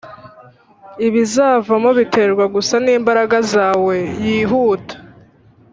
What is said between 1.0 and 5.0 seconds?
ibizavamo biterwa gusa nimbaraga zawe. yihuta